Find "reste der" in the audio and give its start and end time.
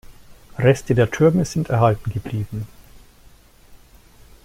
0.57-1.11